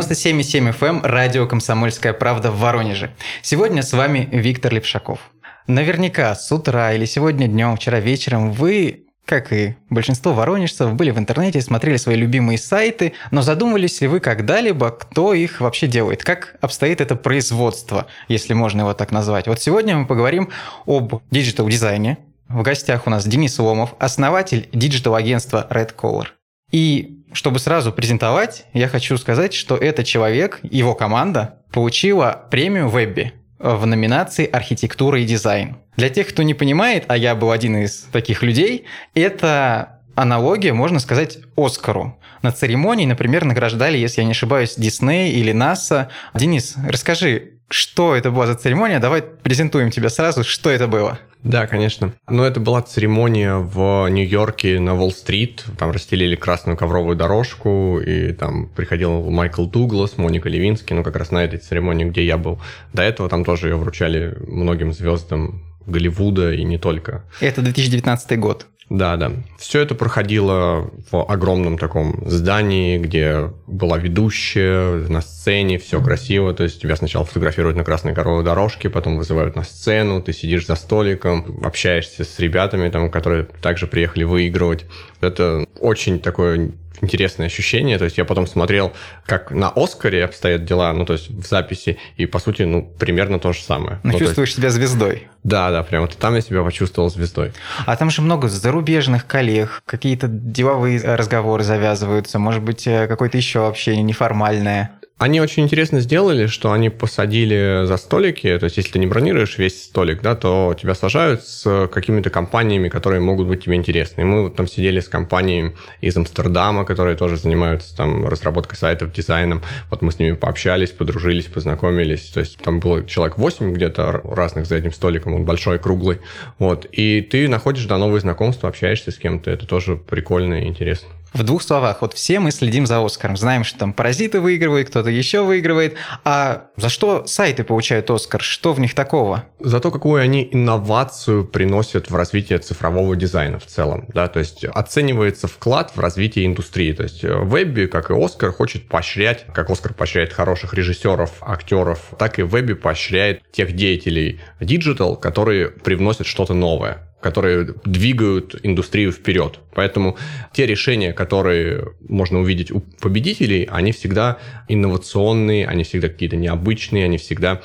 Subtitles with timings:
[0.00, 3.10] 97,7 FM, эм, радио «Комсомольская правда» в Воронеже.
[3.42, 5.18] Сегодня с вами Виктор Левшаков.
[5.66, 11.18] Наверняка с утра или сегодня днем, вчера вечером вы как и большинство воронежцев, были в
[11.18, 16.56] интернете, смотрели свои любимые сайты, но задумывались ли вы когда-либо, кто их вообще делает, как
[16.60, 19.46] обстоит это производство, если можно его так назвать.
[19.46, 20.48] Вот сегодня мы поговорим
[20.84, 22.18] об digital-дизайне.
[22.48, 26.26] В гостях у нас Денис Ломов, основатель digital-агентства Red Color.
[26.72, 33.32] И чтобы сразу презентовать, я хочу сказать, что этот человек, его команда, получила премию Webby
[33.58, 35.76] в номинации «Архитектура и дизайн».
[35.96, 40.98] Для тех, кто не понимает, а я был один из таких людей, это аналогия, можно
[40.98, 42.18] сказать, Оскару.
[42.42, 46.08] На церемонии, например, награждали, если я не ошибаюсь, Дисней или НАСА.
[46.34, 48.98] Денис, расскажи, что это была за церемония?
[48.98, 51.18] Давай презентуем тебя сразу, что это было.
[51.42, 52.12] Да, конечно.
[52.28, 55.64] Ну, это была церемония в Нью-Йорке на Уолл-стрит.
[55.78, 61.30] Там расстелили красную ковровую дорожку, и там приходил Майкл Дуглас, Моника Левинский, ну, как раз
[61.30, 62.60] на этой церемонии, где я был.
[62.92, 67.24] До этого там тоже ее вручали многим звездам Голливуда и не только.
[67.40, 68.66] Это 2019 год.
[68.90, 69.30] Да, да.
[69.56, 76.52] Все это проходило в огромном таком здании, где была ведущая на сцене, все красиво.
[76.52, 80.66] То есть тебя сначала фотографируют на красной коровой дорожке, потом вызывают на сцену, ты сидишь
[80.66, 84.84] за столиком, общаешься с ребятами, там, которые также приехали выигрывать.
[85.20, 87.98] Это очень такое интересное ощущение.
[87.98, 88.92] То есть я потом смотрел,
[89.26, 93.38] как на Оскаре обстоят дела, ну, то есть в записи, и, по сути, ну, примерно
[93.38, 94.00] то же самое.
[94.02, 94.58] Ну, ну чувствуешь есть...
[94.58, 95.28] себя звездой.
[95.42, 97.52] Да, да, прям вот там я себя почувствовал звездой.
[97.86, 103.66] А там же много зарубежных коллег, какие-то деловые разговоры завязываются, может быть, э, какое-то еще
[103.66, 104.90] общение неформальное.
[105.20, 109.58] Они очень интересно сделали, что они посадили за столики, то есть если ты не бронируешь
[109.58, 114.22] весь столик, да, то тебя сажают с какими-то компаниями, которые могут быть тебе интересны.
[114.22, 119.12] И мы вот там сидели с компаниями из Амстердама, которые тоже занимаются там разработкой сайтов,
[119.12, 119.60] дизайном.
[119.90, 122.30] Вот мы с ними пообщались, подружились, познакомились.
[122.30, 126.16] То есть там было человек 8 где-то разных за этим столиком, он большой, круглый.
[126.58, 126.86] Вот.
[126.92, 129.50] И ты находишь да, новые знакомства, общаешься с кем-то.
[129.50, 131.10] Это тоже прикольно и интересно.
[131.32, 135.10] В двух словах, вот все мы следим за Оскаром, знаем, что там паразиты выигрывают, кто-то
[135.10, 135.94] еще выигрывает.
[136.24, 138.42] А за что сайты получают Оскар?
[138.42, 139.44] Что в них такого?
[139.60, 144.06] За то, какую они инновацию приносят в развитие цифрового дизайна в целом.
[144.08, 144.26] Да?
[144.26, 146.92] То есть оценивается вклад в развитие индустрии.
[146.92, 152.40] То есть Webby, как и Оскар, хочет поощрять, как Оскар поощряет хороших режиссеров, актеров, так
[152.40, 159.58] и Webby поощряет тех деятелей digital, которые привносят что-то новое которые двигают индустрию вперед.
[159.74, 160.16] Поэтому
[160.52, 164.38] те решения, которые можно увидеть у победителей, они всегда
[164.68, 167.60] инновационные, они всегда какие-то необычные, они всегда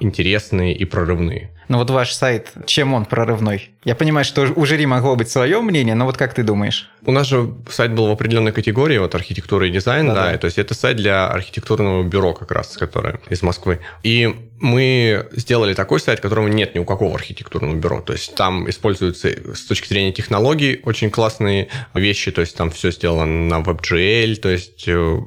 [0.00, 1.50] интересные и прорывные.
[1.68, 3.70] Но вот ваш сайт, чем он прорывной?
[3.84, 6.90] Я понимаю, что у жюри могло быть свое мнение, но вот как ты думаешь?
[7.04, 10.38] У нас же сайт был в определенной категории, вот архитектура и дизайн, да, да, да.
[10.38, 13.80] то есть это сайт для архитектурного бюро как раз, которое из Москвы.
[14.02, 18.00] И мы сделали такой сайт, которого нет ни у какого архитектурного бюро.
[18.00, 22.90] То есть там используются с точки зрения технологий очень классные вещи, то есть там все
[22.90, 25.18] сделано на WebGL, то есть э,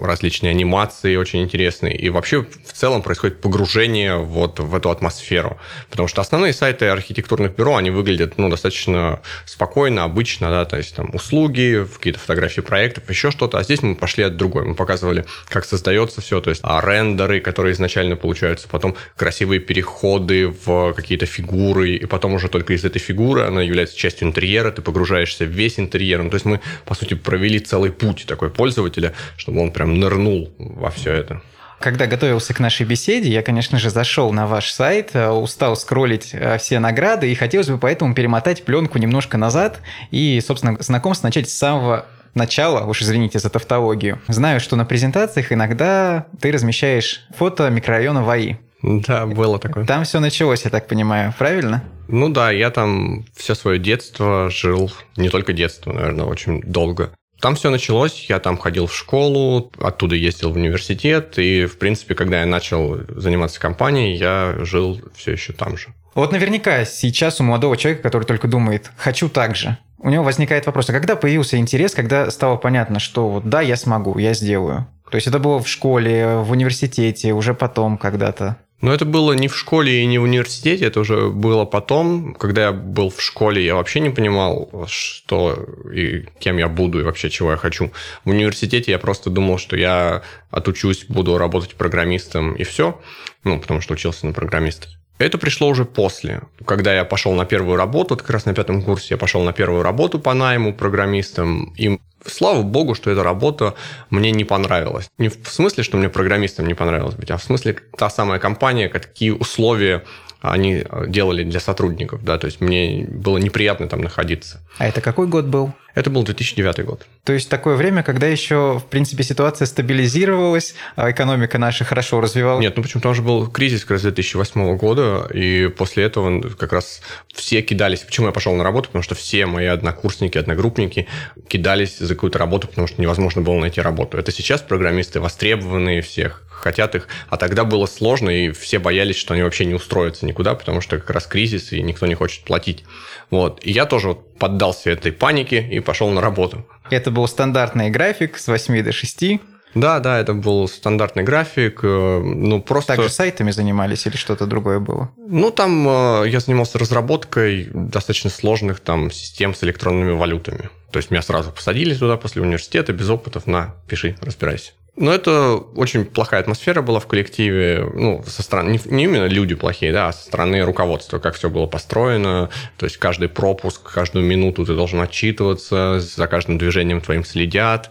[0.00, 1.96] различные анимации очень интересные.
[1.96, 5.58] И вообще в целом происходит погружение вот в эту атмосферу.
[5.90, 10.94] Потому что основные сайты архитектурных бюро, они выглядят ну, достаточно спокойно, обычно, да, то есть
[10.94, 13.58] там услуги, какие-то фотографии проектов, еще что-то.
[13.58, 14.64] А здесь мы пошли от другой.
[14.64, 20.48] Мы показывали, как создается все, то есть а рендеры, которые изначально получаются потом красивые переходы
[20.48, 24.82] в какие-то фигуры, и потом уже только из этой фигуры она является частью интерьера, ты
[24.82, 26.22] погружаешься в весь интерьер.
[26.22, 30.52] Ну, то есть мы, по сути, провели целый путь такой пользователя, чтобы он прям нырнул
[30.58, 31.42] во все это.
[31.80, 36.30] Когда готовился к нашей беседе, я, конечно же, зашел на ваш сайт, э, устал скроллить
[36.32, 41.50] э, все награды, и хотелось бы поэтому перемотать пленку немножко назад и, собственно, знакомство начать
[41.50, 44.20] с самого начала, уж извините за тавтологию.
[44.28, 48.56] Знаю, что на презентациях иногда ты размещаешь фото микрорайона ВАИ.
[48.82, 49.84] Да, было такое.
[49.86, 51.82] Там все началось, я так понимаю, правильно?
[52.08, 57.12] Ну да, я там все свое детство жил, не только детство, наверное, очень долго.
[57.46, 62.16] Там все началось, я там ходил в школу, оттуда ездил в университет, и, в принципе,
[62.16, 65.90] когда я начал заниматься компанией, я жил все еще там же.
[66.16, 70.66] Вот наверняка сейчас у молодого человека, который только думает, хочу так же, у него возникает
[70.66, 74.88] вопрос, а когда появился интерес, когда стало понятно, что вот да, я смогу, я сделаю?
[75.08, 78.56] То есть это было в школе, в университете, уже потом когда-то?
[78.80, 82.34] Но это было не в школе и не в университете, это уже было потом.
[82.34, 87.02] Когда я был в школе, я вообще не понимал, что и кем я буду, и
[87.02, 87.90] вообще чего я хочу.
[88.24, 93.00] В университете я просто думал, что я отучусь, буду работать программистом, и все.
[93.44, 94.88] Ну, потому что учился на программиста.
[95.18, 96.42] Это пришло уже после.
[96.66, 99.82] Когда я пошел на первую работу, как раз на пятом курсе я пошел на первую
[99.82, 103.74] работу по найму программистом, и Слава богу, что эта работа
[104.10, 105.08] мне не понравилась.
[105.18, 108.88] Не в смысле, что мне программистом не понравилось быть, а в смысле та самая компания,
[108.88, 110.04] какие условия
[110.40, 114.60] они делали для сотрудников, да, то есть мне было неприятно там находиться.
[114.78, 115.72] А это какой год был?
[115.96, 117.06] Это был 2009 год.
[117.24, 122.60] То есть такое время, когда еще, в принципе, ситуация стабилизировалась, а экономика наша хорошо развивалась?
[122.60, 123.00] Нет, ну почему?
[123.00, 127.00] Там же был кризис как раз 2008 года, и после этого как раз
[127.32, 128.00] все кидались.
[128.00, 128.88] Почему я пошел на работу?
[128.88, 131.06] Потому что все мои однокурсники, одногруппники
[131.48, 134.18] кидались за какую-то работу, потому что невозможно было найти работу.
[134.18, 139.32] Это сейчас программисты востребованные всех, хотят их, а тогда было сложно, и все боялись, что
[139.32, 142.84] они вообще не устроятся никуда, потому что как раз кризис, и никто не хочет платить.
[143.30, 143.60] Вот.
[143.62, 146.66] И я тоже поддался этой панике и пошел на работу.
[146.90, 149.40] Это был стандартный график с 8 до 6.
[149.74, 151.80] Да, да, это был стандартный график.
[151.82, 152.96] Э, ну, просто...
[152.96, 155.10] Также сайтами занимались или что-то другое было?
[155.16, 160.70] Ну, там э, я занимался разработкой достаточно сложных там систем с электронными валютами.
[160.90, 164.72] То есть меня сразу посадили туда после университета без опытов на «пиши, разбирайся».
[164.96, 169.54] Но это очень плохая атмосфера была в коллективе, ну, со стороны, не, не именно люди
[169.54, 172.48] плохие, да, а со стороны руководства, как все было построено,
[172.78, 177.90] то есть каждый пропуск, каждую минуту ты должен отчитываться, за каждым движением твоим следят,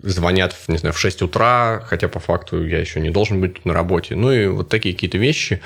[0.00, 3.72] звонят, не знаю, в 6 утра, хотя по факту я еще не должен быть на
[3.72, 4.14] работе.
[4.14, 5.60] Ну и вот такие какие-то вещи,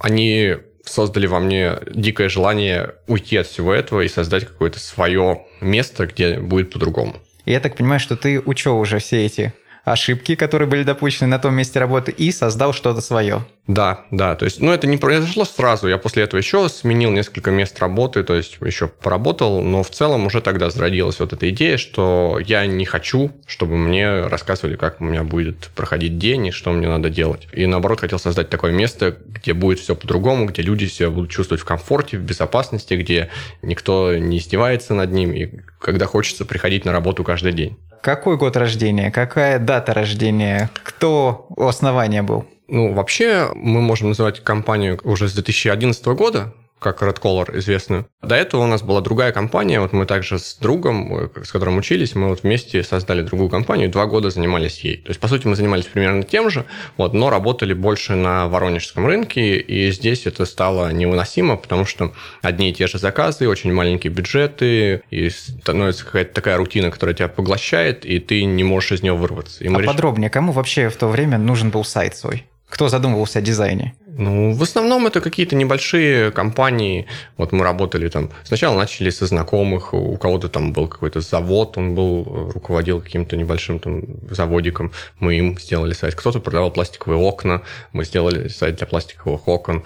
[0.00, 6.06] они создали во мне дикое желание уйти от всего этого и создать какое-то свое место,
[6.06, 7.16] где будет по-другому.
[7.44, 9.52] Я так понимаю, что ты учел уже все эти
[9.84, 13.44] ошибки, которые были допущены на том месте работы, и создал что-то свое.
[13.66, 15.86] Да, да, то есть, ну, это не произошло сразу.
[15.88, 20.26] Я после этого еще сменил несколько мест работы, то есть еще поработал, но в целом
[20.26, 25.04] уже тогда зародилась вот эта идея, что я не хочу, чтобы мне рассказывали, как у
[25.04, 27.46] меня будет проходить день и что мне надо делать.
[27.52, 31.62] И наоборот, хотел создать такое место, где будет все по-другому, где люди себя будут чувствовать
[31.62, 33.30] в комфорте, в безопасности, где
[33.62, 37.78] никто не издевается над ним, и когда хочется приходить на работу каждый день.
[38.02, 39.12] Какой год рождения?
[39.12, 40.70] Какая дата рождения?
[40.82, 42.44] Кто основания был?
[42.66, 46.52] Ну, вообще, мы можем называть компанию уже с 2011 года,
[46.82, 48.06] как Red Color известную.
[48.22, 51.78] До этого у нас была другая компания, вот мы также с другом, э, с которым
[51.78, 54.98] учились, мы вот вместе создали другую компанию, два года занимались ей.
[54.98, 56.64] То есть, по сути, мы занимались примерно тем же,
[56.96, 62.12] вот, но работали больше на воронежском рынке, и здесь это стало невыносимо, потому что
[62.42, 67.28] одни и те же заказы, очень маленькие бюджеты, и становится какая-то такая рутина, которая тебя
[67.28, 69.64] поглощает, и ты не можешь из нее вырваться.
[69.64, 69.86] И а реш...
[69.86, 72.44] подробнее, кому вообще в то время нужен был сайт свой?
[72.68, 73.94] Кто задумывался о дизайне?
[74.14, 77.06] Ну, в основном это какие-то небольшие компании.
[77.38, 78.30] Вот мы работали там.
[78.44, 79.94] Сначала начали со знакомых.
[79.94, 84.92] У кого-то там был какой-то завод, он был, руководил каким-то небольшим там заводиком.
[85.18, 86.14] Мы им сделали сайт.
[86.14, 87.62] Кто-то продавал пластиковые окна.
[87.92, 89.82] Мы сделали сайт для пластиковых окон.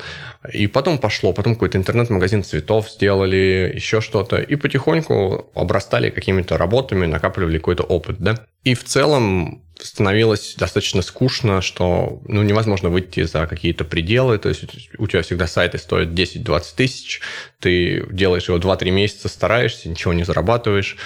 [0.53, 1.33] И потом пошло.
[1.33, 4.39] Потом какой-то интернет-магазин цветов сделали, еще что-то.
[4.39, 8.45] И потихоньку обрастали какими-то работами, накапливали какой-то опыт, да.
[8.65, 14.39] И в целом становилось достаточно скучно, что ну, невозможно выйти за какие-то пределы.
[14.39, 14.65] То есть
[14.99, 17.21] у тебя всегда сайты стоят 10-20 тысяч,
[17.61, 20.97] ты делаешь его 2-3 месяца, стараешься, ничего не зарабатываешь.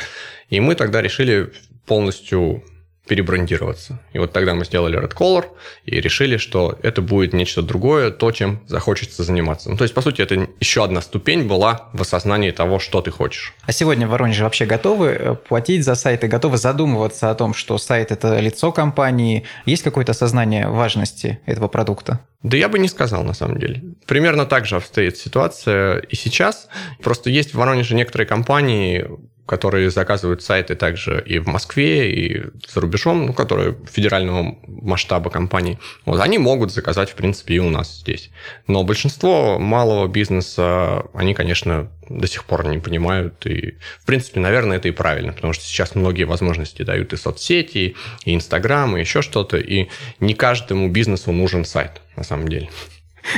[0.48, 1.52] И мы тогда решили
[1.86, 2.64] полностью
[3.10, 3.98] перебрандироваться.
[4.12, 5.46] И вот тогда мы сделали Red Color
[5.84, 9.68] и решили, что это будет нечто другое, то, чем захочется заниматься.
[9.68, 13.10] Ну, то есть, по сути, это еще одна ступень была в осознании того, что ты
[13.10, 13.52] хочешь.
[13.66, 17.78] А сегодня в Воронеже вообще готовы э, платить за сайты, готовы задумываться о том, что
[17.78, 19.42] сайт– это лицо компании?
[19.66, 22.20] Есть какое-то осознание важности этого продукта?
[22.44, 23.82] Да я бы не сказал, на самом деле.
[24.06, 26.68] Примерно так же обстоит ситуация и сейчас.
[27.02, 29.04] Просто есть в Воронеже некоторые компании,
[29.50, 35.80] которые заказывают сайты также и в Москве, и за рубежом, ну, которые федерального масштаба компаний,
[36.04, 38.30] вот, они могут заказать, в принципе, и у нас здесь.
[38.68, 43.44] Но большинство малого бизнеса, они, конечно, до сих пор не понимают.
[43.44, 47.96] И, в принципе, наверное, это и правильно, потому что сейчас многие возможности дают и соцсети,
[48.24, 49.88] и Инстаграм, и еще что-то, и
[50.20, 52.70] не каждому бизнесу нужен сайт, на самом деле.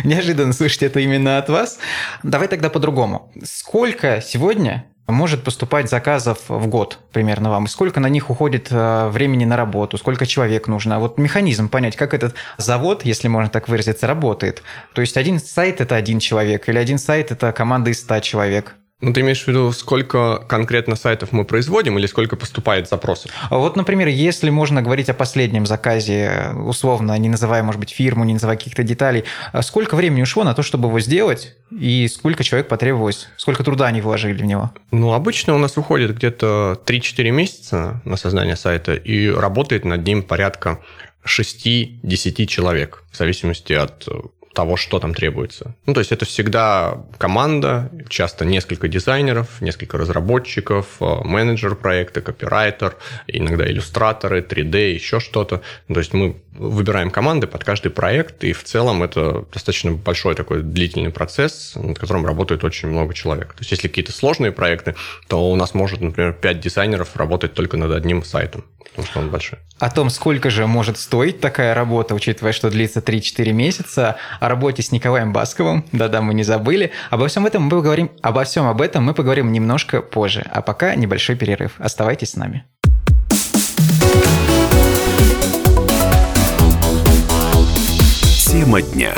[0.05, 1.79] Неожиданно слышать это именно от вас.
[2.23, 3.33] Давай тогда по-другому.
[3.43, 7.65] Сколько сегодня может поступать заказов в год примерно вам?
[7.65, 9.99] И сколько на них уходит э, времени на работу?
[9.99, 11.01] Сколько человек нужно?
[11.01, 14.63] Вот механизм понять, как этот завод, если можно так выразиться, работает.
[14.95, 18.77] То есть один сайт– это один человек, или один сайт– это команда из 100 человек.
[19.03, 23.33] Ну, ты имеешь в виду, сколько конкретно сайтов мы производим или сколько поступает запросов?
[23.51, 28.23] А вот, например, если можно говорить о последнем заказе, условно, не называя, может быть, фирму,
[28.23, 32.45] не называя каких-то деталей, а сколько времени ушло на то, чтобы его сделать, и сколько
[32.45, 34.71] человек потребовалось, сколько труда они вложили в него?
[34.93, 40.23] Ну, обычно у нас уходит где-то 3-4 месяца на создание сайта, и работает над ним
[40.23, 40.79] порядка
[41.27, 44.07] 6-10 человек, в зависимости от
[44.53, 45.75] того, что там требуется.
[45.87, 52.97] Ну, то есть это всегда команда, часто несколько дизайнеров, несколько разработчиков, э, менеджер проекта, копирайтер,
[53.27, 55.63] иногда иллюстраторы, 3D, еще что-то.
[55.89, 60.63] То есть мы выбираем команды под каждый проект, и в целом это достаточно большой такой
[60.63, 63.55] длительный процесс, над которым работает очень много человек.
[63.55, 64.95] То есть если какие-то сложные проекты,
[65.29, 69.31] то у нас может, например, 5 дизайнеров работать только над одним сайтом, потому что он
[69.31, 69.59] большой.
[69.79, 74.83] О том, сколько же может стоить такая работа, учитывая, что длится 3-4 месяца, о работе
[74.83, 76.93] с Николаем Басковым, да-да, мы не забыли.
[77.11, 80.95] Обо всем этом мы поговорим, обо всем об этом мы поговорим немножко позже, а пока
[80.95, 81.73] небольшой перерыв.
[81.79, 82.65] Оставайтесь с нами.
[88.47, 89.13] Тема дня.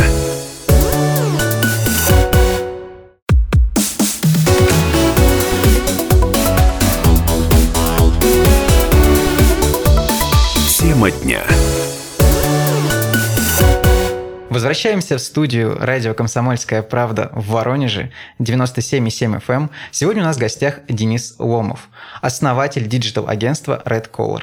[11.04, 11.42] Тема дня.
[14.48, 19.54] Возвращаемся в студию радио «Комсомольская правда» в Воронеже, 97,7 FM.
[19.54, 19.70] Эм.
[19.90, 21.88] Сегодня у нас в гостях Денис Ломов,
[22.22, 24.42] основатель digital-агентства Red Color.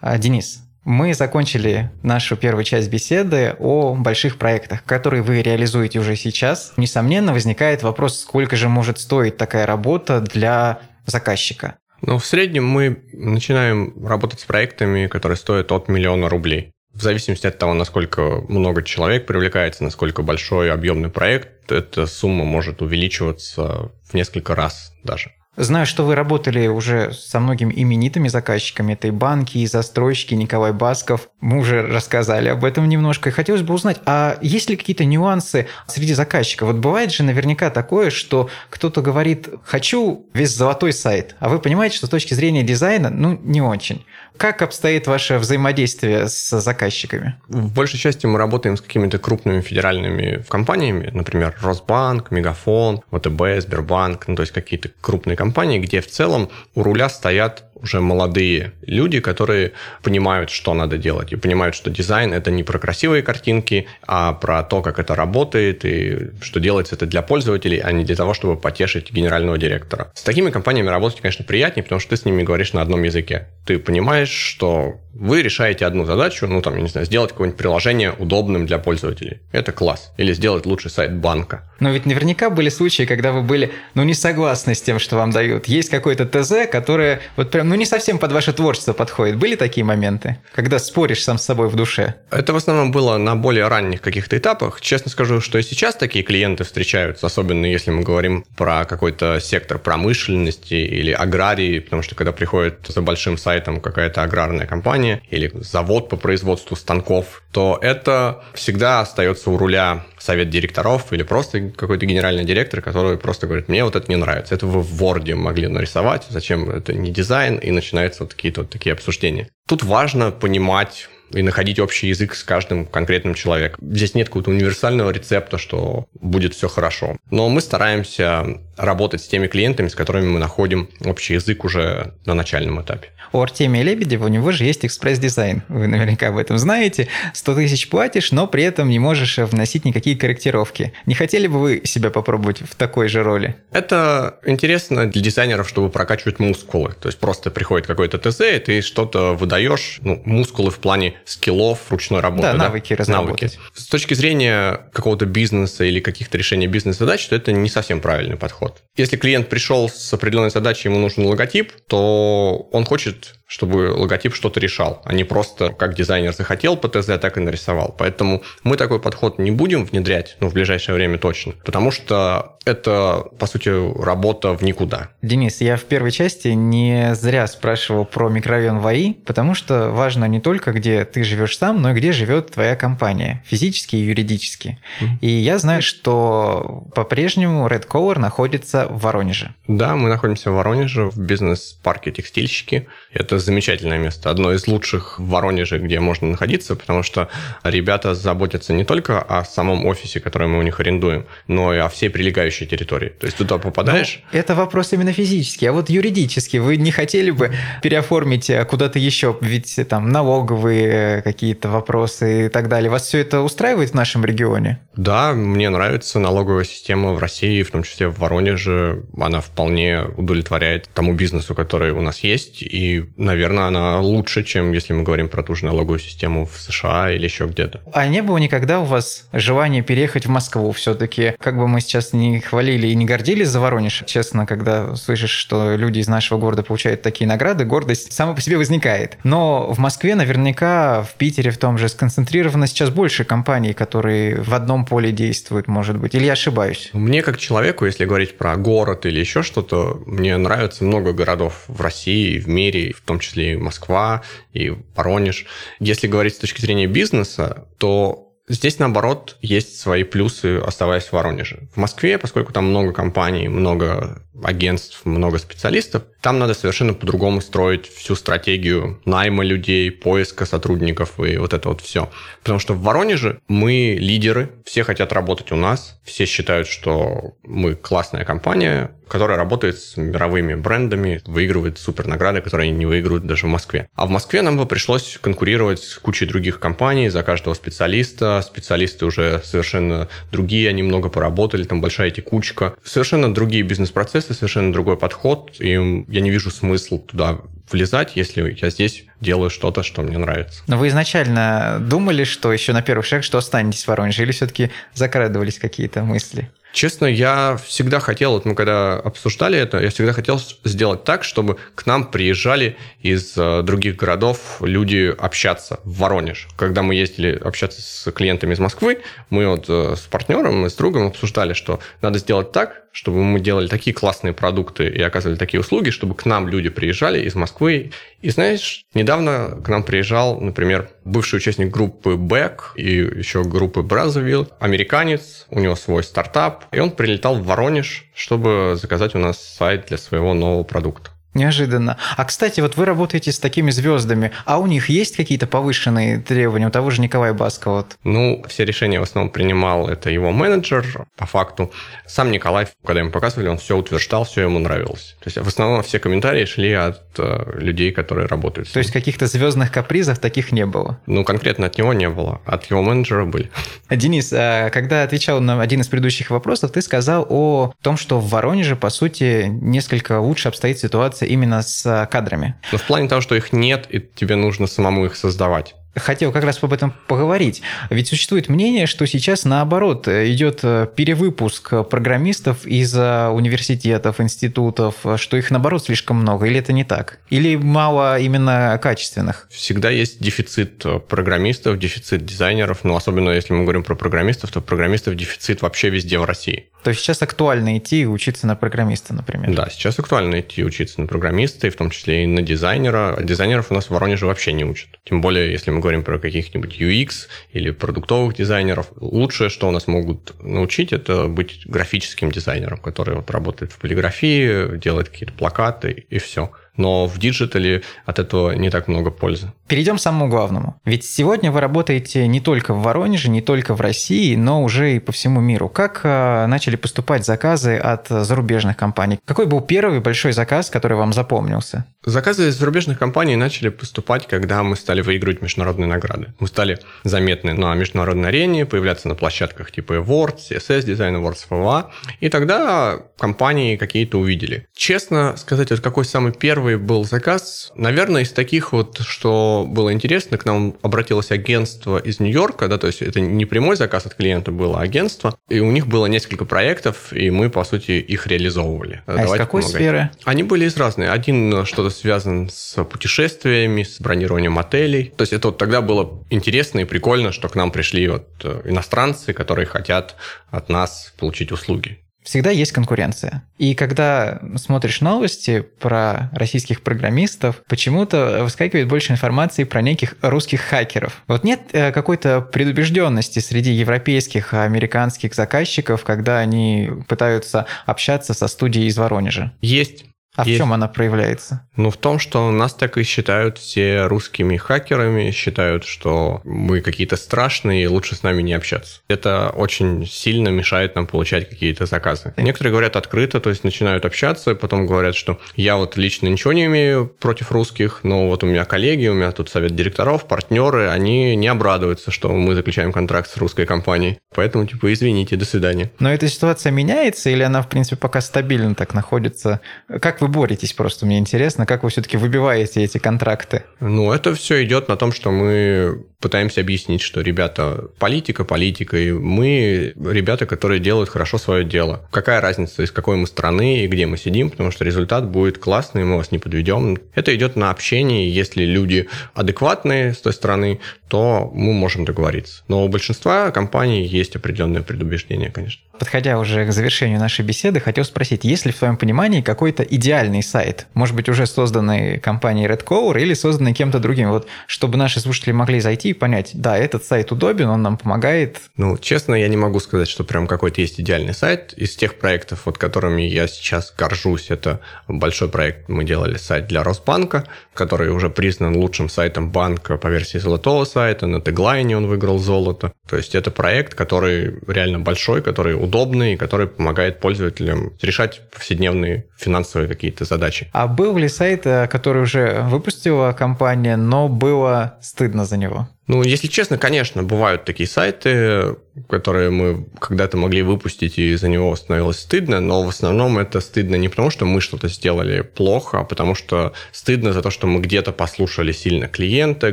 [0.00, 6.14] А, Денис, мы закончили нашу первую часть беседы о больших проектах, которые вы реализуете уже
[6.14, 6.72] сейчас.
[6.76, 11.78] Несомненно, возникает вопрос, сколько же может стоить такая работа для заказчика.
[12.06, 16.70] Ну, в среднем мы начинаем работать с проектами, которые стоят от миллиона рублей.
[16.94, 22.80] В зависимости от того, насколько много человек привлекается, насколько большой объемный проект, эта сумма может
[22.80, 25.32] увеличиваться в несколько раз даже.
[25.56, 28.92] Знаю, что вы работали уже со многими именитыми заказчиками.
[28.92, 31.28] Это и банки, и застройщики, Николай Басков.
[31.40, 33.30] Мы уже рассказали об этом немножко.
[33.30, 36.68] И хотелось бы узнать, а есть ли какие-то нюансы среди заказчиков?
[36.68, 41.96] Вот бывает же наверняка такое, что кто-то говорит, хочу весь золотой сайт, а вы понимаете,
[41.96, 44.04] что с точки зрения дизайна, ну, не очень.
[44.36, 47.36] Как обстоит ваше взаимодействие с заказчиками?
[47.48, 54.28] В большей части мы работаем с какими-то крупными федеральными компаниями, например, Росбанк, Мегафон, ВТБ, Сбербанк,
[54.28, 59.20] ну, то есть какие-то крупные компании, где в целом у руля стоят уже молодые люди,
[59.20, 59.72] которые
[60.02, 64.62] понимают, что надо делать, и понимают, что дизайн это не про красивые картинки, а про
[64.62, 68.56] то, как это работает, и что делается это для пользователей, а не для того, чтобы
[68.56, 70.10] потешить генерального директора.
[70.14, 73.48] С такими компаниями работать, конечно, приятнее, потому что ты с ними говоришь на одном языке.
[73.66, 78.12] Ты понимаешь, что вы решаете одну задачу, ну, там, я не знаю, сделать какое-нибудь приложение
[78.12, 79.40] удобным для пользователей.
[79.50, 80.12] Это класс.
[80.18, 81.70] Или сделать лучший сайт банка.
[81.80, 85.32] Но ведь наверняка были случаи, когда вы были, ну, не согласны с тем, что вам
[85.36, 85.66] дают.
[85.66, 89.36] Есть какой-то ТЗ, которое вот прям, ну, не совсем под ваше творчество подходит.
[89.36, 92.14] Были такие моменты, когда споришь сам с собой в душе?
[92.30, 94.80] Это в основном было на более ранних каких-то этапах.
[94.80, 99.78] Честно скажу, что и сейчас такие клиенты встречаются, особенно если мы говорим про какой-то сектор
[99.78, 106.08] промышленности или аграрии, потому что когда приходит за большим сайтом какая-то аграрная компания или завод
[106.08, 112.44] по производству станков, то это всегда остается у руля совет директоров или просто какой-то генеральный
[112.44, 116.26] директор, который просто говорит, мне вот это не нравится, это вы в Word могли нарисовать,
[116.28, 119.48] зачем это не дизайн, и начинаются вот какие-то вот такие обсуждения.
[119.68, 123.78] Тут важно понимать и находить общий язык с каждым конкретным человеком.
[123.92, 127.16] Здесь нет какого-то универсального рецепта, что будет все хорошо.
[127.30, 132.34] Но мы стараемся работать с теми клиентами, с которыми мы находим общий язык уже на
[132.34, 133.08] начальном этапе.
[133.32, 135.62] У Артемия Лебедева у него же есть экспресс-дизайн.
[135.68, 137.08] Вы наверняка об этом знаете.
[137.34, 140.92] 100 тысяч платишь, но при этом не можешь вносить никакие корректировки.
[141.06, 143.56] Не хотели бы вы себя попробовать в такой же роли?
[143.72, 146.94] Это интересно для дизайнеров, чтобы прокачивать мускулы.
[147.00, 151.90] То есть просто приходит какой-то ТЗ, и ты что-то выдаешь, ну, мускулы в плане скиллов
[151.90, 152.42] ручной работы.
[152.42, 152.58] Да, да?
[152.64, 153.56] навыки разработать.
[153.56, 153.58] Навыки.
[153.74, 158.82] С точки зрения какого-то бизнеса или каких-то решений бизнес-задач, то это не совсем правильный подход.
[158.96, 164.58] Если клиент пришел с определенной задачей, ему нужен логотип, то он хочет чтобы логотип что-то
[164.58, 167.94] решал, а не просто как дизайнер захотел по ТЗ, так и нарисовал.
[167.96, 173.24] Поэтому мы такой подход не будем внедрять, ну, в ближайшее время точно, потому что это,
[173.38, 173.68] по сути,
[174.02, 175.10] работа в никуда.
[175.22, 180.40] Денис, я в первой части не зря спрашивал про микрорайон ВАИ, потому что важно не
[180.40, 184.78] только, где ты живешь сам, но и где живет твоя компания, физически и юридически.
[185.00, 185.06] Mm-hmm.
[185.20, 189.54] И я знаю, что по-прежнему Red Color находится в Воронеже.
[189.68, 192.86] Да, мы находимся в Воронеже, в бизнес-парке «Текстильщики».
[193.12, 197.28] Это замечательное место, одно из лучших в Воронеже, где можно находиться, потому что
[197.62, 201.88] ребята заботятся не только о самом офисе, который мы у них арендуем, но и о
[201.88, 203.08] всей прилегающей территории.
[203.08, 204.22] То есть туда попадаешь...
[204.32, 208.98] Ну, это вопрос именно физический, а вот юридически вы не хотели бы переоформить э, куда-то
[208.98, 212.90] еще, ведь там налоговые, налоговые какие-то вопросы и так далее.
[212.90, 214.80] Вас все это устраивает в нашем регионе?
[214.96, 219.02] Да, мне нравится налоговая система в России, в том числе в Воронеже.
[219.18, 222.62] Она вполне удовлетворяет тому бизнесу, который у нас есть.
[222.62, 227.10] И, наверное, она лучше, чем если мы говорим про ту же налоговую систему в США
[227.10, 227.80] или еще где-то.
[227.92, 231.34] А не было никогда у вас желания переехать в Москву все-таки?
[231.40, 235.76] Как бы мы сейчас не хвалили и не гордились за Воронеж, честно, когда слышишь, что
[235.76, 239.18] люди из нашего города получают такие награды, гордость сама по себе возникает.
[239.24, 244.54] Но в Москве наверняка, в Питере в том же сконцентрировано сейчас больше компаний, которые в
[244.54, 246.14] одном поле действуют, может быть.
[246.14, 246.90] Или я ошибаюсь?
[246.92, 251.80] Мне как человеку, если говорить про город или еще что-то, мне нравится много городов в
[251.80, 255.46] России, в мире, в том числе и Москва, и Воронеж.
[255.78, 261.68] Если говорить с точки зрения бизнеса, то Здесь, наоборот, есть свои плюсы, оставаясь в Воронеже.
[261.74, 267.86] В Москве, поскольку там много компаний, много агентств, много специалистов, там надо совершенно по-другому строить
[267.88, 272.08] всю стратегию найма людей, поиска сотрудников и вот это вот все.
[272.42, 277.74] Потому что в Воронеже мы лидеры, все хотят работать у нас, все считают, что мы
[277.74, 283.46] классная компания, которая работает с мировыми брендами, выигрывает супер награды, которые они не выигрывают даже
[283.46, 283.88] в Москве.
[283.94, 288.42] А в Москве нам бы пришлось конкурировать с кучей других компаний за каждого специалиста.
[288.42, 292.74] Специалисты уже совершенно другие, они много поработали, там большая текучка.
[292.84, 297.38] Совершенно другие бизнес-процессы, совершенно другой подход, и я не вижу смысла туда
[297.70, 300.62] влезать, если я здесь делаю что-то, что мне нравится.
[300.66, 304.70] Но вы изначально думали, что еще на первых шаг, что останетесь в Воронеже, или все-таки
[304.94, 306.50] закрадывались какие-то мысли?
[306.76, 311.56] Честно, я всегда хотел, вот мы когда обсуждали это, я всегда хотел сделать так, чтобы
[311.74, 316.48] к нам приезжали из э, других городов люди общаться в Воронеж.
[316.54, 320.74] Когда мы ездили общаться с клиентами из Москвы, мы вот э, с партнером и с
[320.74, 325.60] другом обсуждали, что надо сделать так, чтобы мы делали такие классные продукты и оказывали такие
[325.60, 327.90] услуги, чтобы к нам люди приезжали из Москвы.
[328.22, 334.50] И знаешь, недавно к нам приезжал, например, бывший участник группы Back и еще группы Brazzaville,
[334.60, 339.88] американец, у него свой стартап, и он прилетал в Воронеж, чтобы заказать у нас сайт
[339.88, 341.10] для своего нового продукта.
[341.36, 341.98] Неожиданно.
[342.16, 346.66] А, кстати, вот вы работаете с такими звездами, а у них есть какие-то повышенные требования
[346.66, 347.76] у того же Николая Баскова?
[347.76, 347.98] Вот?
[348.04, 351.70] Ну, все решения в основном принимал это его менеджер, по факту.
[352.06, 355.16] Сам Николай, когда ему показывали, он все утверждал, все ему нравилось.
[355.20, 358.72] То есть, в основном все комментарии шли от э, людей, которые работают.
[358.72, 360.98] То есть, каких-то звездных капризов таких не было?
[361.06, 363.50] Ну, конкретно от него не было, от его менеджера были.
[363.90, 368.30] Денис, а когда отвечал на один из предыдущих вопросов, ты сказал о том, что в
[368.30, 372.54] Воронеже, по сути, несколько лучше обстоит ситуация именно с э, кадрами.
[372.72, 376.44] Но в плане того, что их нет, и тебе нужно самому их создавать хотел как
[376.44, 377.62] раз об этом поговорить.
[377.90, 385.50] Ведь существует мнение, что сейчас наоборот идет э, перевыпуск программистов из университетов, институтов, что их
[385.50, 387.18] наоборот слишком много, или это не так?
[387.30, 389.48] Или мало именно качественных?
[389.50, 395.16] Всегда есть дефицит программистов, дефицит дизайнеров, но особенно если мы говорим про программистов, то программистов
[395.16, 396.68] дефицит вообще везде в России.
[396.86, 399.52] То есть сейчас актуально идти и учиться на программиста, например?
[399.56, 403.18] Да, сейчас актуально идти учиться на программиста, и в том числе и на дизайнера.
[403.20, 404.90] Дизайнеров у нас в Воронеже вообще не учат.
[405.02, 409.88] Тем более, если мы говорим про каких-нибудь UX или продуктовых дизайнеров, лучшее, что у нас
[409.88, 416.20] могут научить, это быть графическим дизайнером, который вот работает в полиграфии, делает какие-то плакаты и
[416.20, 419.52] все но в digital е от этого не так много пользы.
[419.68, 420.80] Перейдем к самому главному.
[420.84, 424.98] Ведь сегодня вы работаете не только в Воронеже, не только в России, но уже и
[424.98, 425.68] по всему миру.
[425.68, 429.18] Как э, начали поступать заказы от зарубежных компаний?
[429.24, 431.84] Какой был первый большой заказ, который вам запомнился?
[432.04, 436.34] Заказы из зарубежных компаний начали поступать, когда мы стали выигрывать международные награды.
[436.38, 441.86] Мы стали заметны на международной арене, появляться на площадках типа Word, CSS Design Awards, FVA.
[442.20, 444.66] И тогда компании какие-то увидели.
[444.74, 449.92] Честно сказать, вот какой самый первый первый был заказ, наверное, из таких вот, что было
[449.92, 454.14] интересно, к нам обратилось агентство из Нью-Йорка, да, то есть это не прямой заказ от
[454.14, 458.26] клиента было, а агентство, и у них было несколько проектов, и мы, по сути, их
[458.26, 459.02] реализовывали.
[459.06, 459.80] А Давайте из какой помогать.
[459.80, 460.10] сферы?
[460.24, 461.12] Они были из разных.
[461.12, 465.12] Один что-то связан с путешествиями, с бронированием отелей.
[465.16, 468.62] То есть это вот тогда было интересно и прикольно, что к нам пришли вот э,
[468.64, 470.16] иностранцы, которые хотят
[470.50, 473.44] от нас получить услуги всегда есть конкуренция.
[473.56, 481.22] И когда смотришь новости про российских программистов, почему-то выскакивает больше информации про неких русских хакеров.
[481.28, 488.88] Вот нет э, какой-то предубежденности среди европейских, американских заказчиков, когда они пытаются общаться со студией
[488.88, 489.52] из Воронежа?
[489.60, 490.04] Есть.
[490.36, 490.58] А есть.
[490.58, 491.66] в чем она проявляется?
[491.76, 497.16] Ну, в том, что нас так и считают все русскими хакерами, считают, что мы какие-то
[497.16, 499.00] страшные, и лучше с нами не общаться.
[499.08, 502.34] Это очень сильно мешает нам получать какие-то заказы.
[502.36, 506.66] Некоторые говорят открыто, то есть начинают общаться, потом говорят, что я вот лично ничего не
[506.66, 511.36] имею против русских, но вот у меня коллеги, у меня тут совет директоров, партнеры, они
[511.36, 514.18] не обрадуются, что мы заключаем контракт с русской компанией.
[514.34, 515.90] Поэтому, типа, извините, до свидания.
[515.98, 519.60] Но эта ситуация меняется или она, в принципе, пока стабильно так находится?
[520.00, 521.06] Как вы боретесь просто?
[521.06, 523.64] Мне интересно, как вы все-таки выбиваете эти контракты?
[523.80, 529.12] Ну, это все идет на том, что мы пытаемся объяснить, что, ребята, политика, политика, и
[529.12, 532.08] мы ребята, которые делают хорошо свое дело.
[532.10, 536.04] Какая разница, из какой мы страны и где мы сидим, потому что результат будет классный,
[536.04, 536.98] мы вас не подведем.
[537.14, 542.62] Это идет на общение, если люди адекватные с той стороны, то мы можем договориться.
[542.68, 545.82] Но у большинства компаний есть определенные предубеждения, конечно.
[545.98, 550.15] Подходя уже к завершению нашей беседы, хотел спросить, есть ли в твоем понимании какой-то идеальный
[550.42, 550.86] сайт?
[550.94, 554.30] Может быть, уже созданный компанией Redcover или созданный кем-то другим?
[554.30, 558.60] Вот, чтобы наши слушатели могли зайти и понять, да, этот сайт удобен, он нам помогает.
[558.76, 561.72] Ну, честно, я не могу сказать, что прям какой-то есть идеальный сайт.
[561.74, 566.82] Из тех проектов, вот которыми я сейчас горжусь, это большой проект, мы делали сайт для
[566.82, 572.38] Росбанка, который уже признан лучшим сайтом банка по версии золотого сайта, на теглайне он выиграл
[572.38, 572.92] золото.
[573.08, 579.88] То есть это проект, который реально большой, который удобный, который помогает пользователям решать повседневные финансовые
[580.06, 580.68] какие-то задачи.
[580.72, 585.88] А был ли сайт, э, который уже выпустила компания, но было стыдно за него?
[586.06, 588.76] Ну, если честно, конечно, бывают такие сайты,
[589.08, 593.96] которые мы когда-то могли выпустить, и за него становилось стыдно, но в основном это стыдно
[593.96, 597.80] не потому, что мы что-то сделали плохо, а потому что стыдно за то, что мы
[597.80, 599.72] где-то послушали сильно клиента,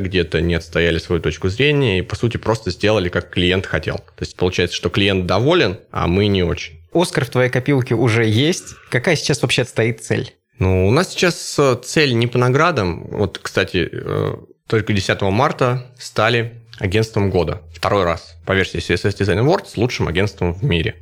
[0.00, 3.98] где-то не отстояли свою точку зрения, и, по сути, просто сделали, как клиент хотел.
[3.98, 6.80] То есть получается, что клиент доволен, а мы не очень.
[6.94, 8.74] Оскар в твоей копилке уже есть.
[8.90, 10.34] Какая сейчас вообще стоит цель?
[10.58, 13.06] Ну, у нас сейчас э, цель не по наградам.
[13.10, 14.34] Вот, кстати, э,
[14.68, 17.62] только 10 марта стали агентством года.
[17.74, 20.96] Второй раз по версии CSS Design Awards с лучшим агентством в мире.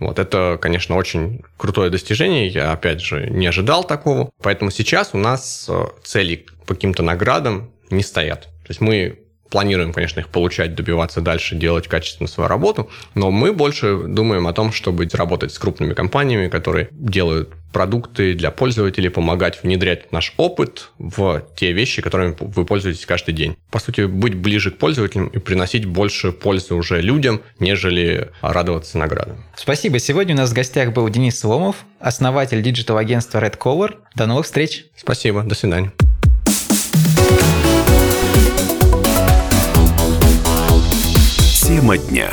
[0.00, 2.48] Вот это, конечно, очень крутое достижение.
[2.48, 4.30] Я, опять же, не ожидал такого.
[4.42, 8.44] Поэтому сейчас у нас э, цели по каким-то наградам не стоят.
[8.44, 9.18] То есть мы
[9.50, 14.52] планируем, конечно, их получать, добиваться дальше, делать качественно свою работу, но мы больше думаем о
[14.52, 20.90] том, чтобы работать с крупными компаниями, которые делают продукты для пользователей, помогать внедрять наш опыт
[20.98, 23.56] в те вещи, которыми вы пользуетесь каждый день.
[23.70, 29.44] По сути, быть ближе к пользователям и приносить больше пользы уже людям, нежели радоваться наградам.
[29.56, 29.98] Спасибо.
[29.98, 33.96] Сегодня у нас в гостях был Денис Сломов, основатель digital-агентства Red Color.
[34.14, 34.86] До новых встреч.
[34.96, 35.42] Спасибо.
[35.42, 35.92] До свидания.
[41.66, 42.30] Тема дня.